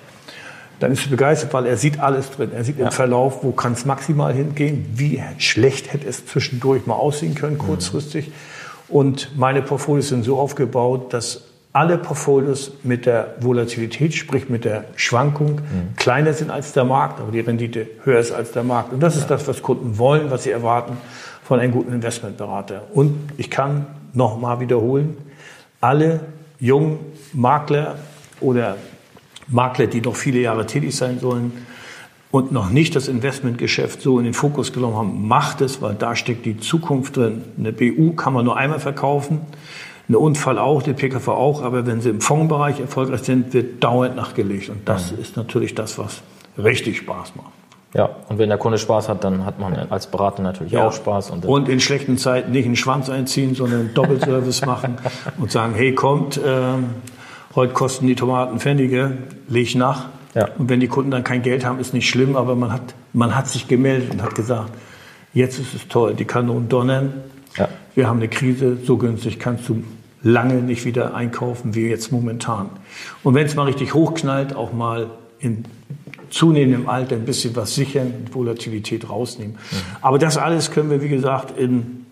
dann 0.80 0.92
ist 0.92 1.04
er 1.06 1.10
begeistert, 1.10 1.52
weil 1.52 1.66
er 1.66 1.76
sieht 1.76 2.00
alles 2.00 2.30
drin. 2.30 2.50
Er 2.52 2.64
sieht 2.64 2.78
ja. 2.78 2.86
im 2.86 2.92
Verlauf, 2.92 3.44
wo 3.44 3.52
kann 3.52 3.72
es 3.72 3.84
maximal 3.84 4.32
hingehen, 4.32 4.86
wie 4.94 5.22
schlecht 5.38 5.92
hätte 5.92 6.08
es 6.08 6.26
zwischendurch 6.26 6.86
mal 6.86 6.94
aussehen 6.94 7.34
können, 7.34 7.56
kurzfristig. 7.56 8.28
Mhm. 8.28 8.32
Und 8.88 9.38
meine 9.38 9.62
Portfolios 9.62 10.08
sind 10.08 10.24
so 10.24 10.38
aufgebaut, 10.38 11.12
dass 11.12 11.44
alle 11.72 11.96
Portfolios 11.96 12.72
mit 12.82 13.06
der 13.06 13.34
Volatilität, 13.40 14.14
sprich 14.14 14.48
mit 14.48 14.64
der 14.64 14.84
Schwankung, 14.96 15.52
mhm. 15.52 15.96
kleiner 15.96 16.32
sind 16.34 16.50
als 16.50 16.72
der 16.72 16.84
Markt, 16.84 17.20
aber 17.20 17.32
die 17.32 17.40
Rendite 17.40 17.86
höher 18.04 18.18
ist 18.18 18.32
als 18.32 18.52
der 18.52 18.62
Markt. 18.62 18.92
Und 18.92 19.00
das 19.00 19.16
ist 19.16 19.28
das, 19.28 19.48
was 19.48 19.62
Kunden 19.62 19.98
wollen, 19.98 20.30
was 20.30 20.42
sie 20.42 20.50
erwarten 20.50 20.96
von 21.44 21.60
einem 21.60 21.72
guten 21.72 21.92
Investmentberater. 21.92 22.82
Und 22.92 23.14
ich 23.38 23.50
kann 23.50 23.86
noch 24.12 24.38
mal 24.38 24.60
wiederholen, 24.60 25.16
alle 25.82 26.20
jungen 26.58 27.00
Makler 27.34 27.98
oder 28.40 28.76
Makler, 29.48 29.88
die 29.88 30.00
noch 30.00 30.16
viele 30.16 30.40
Jahre 30.40 30.64
tätig 30.64 30.96
sein 30.96 31.18
sollen 31.18 31.52
und 32.30 32.52
noch 32.52 32.70
nicht 32.70 32.96
das 32.96 33.08
Investmentgeschäft 33.08 34.00
so 34.00 34.18
in 34.18 34.24
den 34.24 34.32
Fokus 34.32 34.72
genommen 34.72 34.96
haben, 34.96 35.28
macht 35.28 35.60
es, 35.60 35.82
weil 35.82 35.94
da 35.94 36.16
steckt 36.16 36.46
die 36.46 36.56
Zukunft 36.56 37.16
drin. 37.16 37.44
Eine 37.58 37.72
BU 37.72 38.12
kann 38.12 38.32
man 38.32 38.44
nur 38.44 38.56
einmal 38.56 38.80
verkaufen, 38.80 39.40
eine 40.08 40.18
Unfall 40.18 40.58
auch, 40.58 40.82
die 40.82 40.94
PKV 40.94 41.28
auch, 41.28 41.62
aber 41.62 41.86
wenn 41.86 42.00
sie 42.00 42.10
im 42.10 42.20
Fondsbereich 42.20 42.80
erfolgreich 42.80 43.22
sind, 43.22 43.52
wird 43.52 43.82
dauernd 43.82 44.16
nachgelegt. 44.16 44.68
Und 44.68 44.88
das 44.88 45.12
mhm. 45.12 45.18
ist 45.18 45.36
natürlich 45.36 45.74
das, 45.74 45.98
was 45.98 46.22
richtig 46.56 46.98
Spaß 46.98 47.34
macht. 47.36 47.61
Ja, 47.94 48.08
und 48.28 48.38
wenn 48.38 48.48
der 48.48 48.58
Kunde 48.58 48.78
Spaß 48.78 49.08
hat, 49.08 49.22
dann 49.22 49.44
hat 49.44 49.58
man 49.58 49.74
als 49.90 50.06
Berater 50.06 50.42
natürlich 50.42 50.72
ja. 50.72 50.86
auch 50.86 50.92
Spaß. 50.92 51.30
Und, 51.30 51.44
und, 51.44 51.68
in 51.68 51.78
schlechten 51.78 52.16
Zeiten 52.16 52.52
nicht 52.52 52.64
einen 52.64 52.76
Schwanz 52.76 53.10
einziehen, 53.10 53.54
sondern 53.54 53.80
einen 53.80 53.94
Doppelservice 53.94 54.62
machen 54.66 54.96
und 55.38 55.50
sagen, 55.52 55.74
hey, 55.74 55.94
kommt, 55.94 56.40
ähm, 56.44 56.90
Heute 57.54 57.74
kosten 57.74 58.06
die 58.06 58.14
Tomaten 58.14 58.58
Pfennige, 58.60 59.18
lege 59.46 59.62
ich 59.62 59.74
nach. 59.74 60.06
Ja. 60.34 60.48
Und 60.56 60.70
wenn 60.70 60.80
die 60.80 60.88
Kunden 60.88 61.10
dann 61.10 61.22
kein 61.22 61.42
Geld 61.42 61.66
haben, 61.66 61.78
ist 61.78 61.92
nicht 61.92 62.08
schlimm, 62.08 62.34
aber 62.34 62.56
man 62.56 62.72
hat, 62.72 62.94
man 63.12 63.36
hat 63.36 63.46
sich 63.46 63.68
gemeldet 63.68 64.10
und 64.10 64.22
hat 64.22 64.34
gesagt, 64.34 64.70
jetzt 65.34 65.58
ist 65.58 65.74
es 65.74 65.88
toll, 65.88 66.14
die 66.14 66.24
Kanonen 66.24 66.70
donnern. 66.70 67.12
Ja. 67.58 67.68
Wir 67.94 68.08
haben 68.08 68.20
eine 68.20 68.28
Krise, 68.28 68.78
so 68.82 68.96
günstig 68.96 69.38
kannst 69.38 69.68
du 69.68 69.84
lange 70.22 70.54
nicht 70.54 70.86
wieder 70.86 71.14
einkaufen 71.14 71.74
wie 71.74 71.88
jetzt 71.88 72.10
momentan. 72.10 72.70
Und 73.22 73.34
wenn 73.34 73.44
es 73.44 73.54
mal 73.54 73.64
richtig 73.64 73.92
hochknallt, 73.92 74.56
auch 74.56 74.72
mal 74.72 75.10
in 75.38 75.66
zunehmendem 76.32 76.88
Alter 76.88 77.16
ein 77.16 77.24
bisschen 77.24 77.54
was 77.56 77.74
sichern, 77.74 78.26
Volatilität 78.32 79.08
rausnehmen. 79.08 79.54
Mhm. 79.54 79.76
Aber 80.00 80.18
das 80.18 80.36
alles 80.36 80.70
können 80.70 80.90
wir, 80.90 81.02
wie 81.02 81.08
gesagt, 81.08 81.58
in 81.58 82.06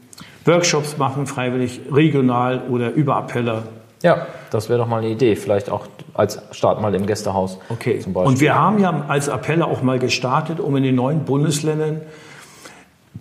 Workshops 0.44 0.96
machen, 0.98 1.26
freiwillig, 1.26 1.80
regional 1.92 2.62
oder 2.68 2.92
über 2.92 3.16
Appeller 3.16 3.64
ja, 4.02 4.26
das 4.50 4.68
wäre 4.68 4.78
doch 4.78 4.86
mal 4.88 4.98
eine 4.98 5.10
Idee. 5.10 5.36
Vielleicht 5.36 5.68
auch 5.68 5.86
als 6.14 6.40
Start 6.52 6.80
mal 6.80 6.94
im 6.94 7.06
Gästehaus. 7.06 7.58
Okay. 7.68 7.98
Zum 7.98 8.14
Beispiel. 8.14 8.32
Und 8.32 8.40
wir 8.40 8.54
haben 8.54 8.78
ja 8.78 9.04
als 9.08 9.28
Appelle 9.28 9.66
auch 9.66 9.82
mal 9.82 9.98
gestartet, 9.98 10.58
um 10.58 10.76
in 10.76 10.82
den 10.82 10.94
neuen 10.94 11.24
Bundesländern 11.24 12.00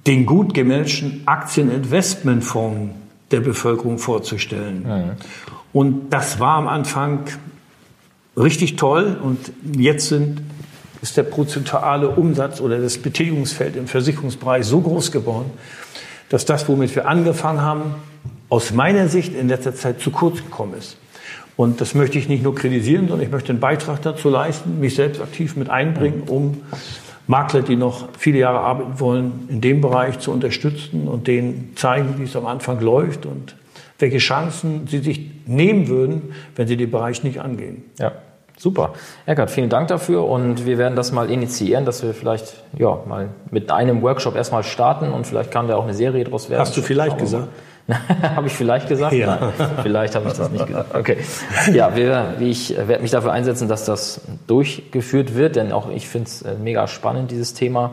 den 0.07 0.25
gut 0.25 0.53
gemanagten 0.53 1.23
Aktieninvestmentfonds 1.25 2.93
der 3.31 3.41
Bevölkerung 3.41 3.97
vorzustellen. 3.97 4.83
Mhm. 4.83 5.11
Und 5.73 6.09
das 6.11 6.39
war 6.39 6.57
am 6.57 6.67
Anfang 6.67 7.25
richtig 8.37 8.77
toll 8.77 9.17
und 9.21 9.51
jetzt 9.77 10.07
sind, 10.07 10.41
ist 11.01 11.17
der 11.17 11.23
prozentuale 11.23 12.09
Umsatz 12.09 12.61
oder 12.61 12.79
das 12.79 12.97
Betätigungsfeld 12.97 13.75
im 13.75 13.87
Versicherungsbereich 13.87 14.65
so 14.65 14.81
groß 14.81 15.11
geworden, 15.11 15.51
dass 16.29 16.45
das, 16.45 16.67
womit 16.67 16.95
wir 16.95 17.07
angefangen 17.07 17.61
haben, 17.61 17.95
aus 18.49 18.71
meiner 18.71 19.07
Sicht 19.07 19.33
in 19.33 19.47
letzter 19.47 19.75
Zeit 19.75 20.01
zu 20.01 20.11
kurz 20.11 20.37
gekommen 20.37 20.73
ist. 20.77 20.97
Und 21.55 21.81
das 21.81 21.93
möchte 21.93 22.17
ich 22.17 22.29
nicht 22.29 22.43
nur 22.43 22.55
kritisieren, 22.55 23.07
sondern 23.09 23.25
ich 23.25 23.31
möchte 23.31 23.49
einen 23.49 23.59
Beitrag 23.59 24.01
dazu 24.01 24.29
leisten, 24.29 24.79
mich 24.79 24.95
selbst 24.95 25.21
aktiv 25.21 25.55
mit 25.55 25.69
einbringen, 25.69 26.23
um 26.27 26.61
Makler, 27.27 27.61
die 27.61 27.75
noch 27.75 28.09
viele 28.17 28.39
Jahre 28.39 28.59
arbeiten 28.59 28.99
wollen, 28.99 29.47
in 29.49 29.61
dem 29.61 29.81
Bereich 29.81 30.19
zu 30.19 30.31
unterstützen 30.31 31.07
und 31.07 31.27
denen 31.27 31.73
zeigen, 31.75 32.15
wie 32.17 32.23
es 32.23 32.35
am 32.35 32.45
Anfang 32.45 32.79
läuft 32.79 33.25
und 33.25 33.55
welche 33.99 34.17
Chancen 34.17 34.87
sie 34.87 34.99
sich 34.99 35.29
nehmen 35.45 35.89
würden, 35.89 36.33
wenn 36.55 36.67
sie 36.67 36.77
den 36.77 36.89
Bereich 36.89 37.23
nicht 37.23 37.39
angehen. 37.39 37.83
Ja. 37.99 38.13
Super. 38.59 38.91
Eckert, 39.25 39.51
vielen 39.51 39.69
Dank 39.69 39.87
dafür 39.87 40.25
und 40.25 40.65
wir 40.65 40.77
werden 40.77 40.97
das 40.97 41.13
mal 41.13 41.31
initiieren, 41.31 41.85
dass 41.85 42.03
wir 42.03 42.13
vielleicht 42.13 42.55
ja, 42.77 42.99
mal 43.07 43.29
mit 43.51 43.71
einem 43.71 44.01
Workshop 44.01 44.35
erstmal 44.35 44.63
starten 44.63 45.13
und 45.13 45.25
vielleicht 45.25 45.49
kann 45.49 45.69
da 45.69 45.77
auch 45.77 45.85
eine 45.85 45.93
Serie 45.93 46.25
draus 46.25 46.49
werden. 46.49 46.59
Hast 46.59 46.75
du 46.75 46.81
vielleicht 46.81 47.17
gesagt? 47.17 47.47
habe 48.35 48.47
ich 48.47 48.53
vielleicht 48.53 48.89
gesagt? 48.89 49.13
Ja. 49.13 49.37
Nein, 49.57 49.69
vielleicht 49.81 50.15
habe 50.15 50.27
ich 50.27 50.33
das 50.33 50.49
nicht 50.51 50.67
gesagt. 50.67 50.93
Okay. 50.93 51.17
Ja, 51.73 51.95
wir, 51.95 52.35
ich 52.41 52.75
werde 52.77 53.01
mich 53.01 53.11
dafür 53.11 53.31
einsetzen, 53.31 53.69
dass 53.69 53.85
das 53.85 54.21
durchgeführt 54.45 55.35
wird, 55.35 55.55
denn 55.55 55.71
auch 55.71 55.89
ich 55.89 56.09
finde 56.09 56.27
es 56.27 56.41
äh, 56.41 56.55
mega 56.61 56.87
spannend, 56.87 57.31
dieses 57.31 57.53
Thema. 57.53 57.91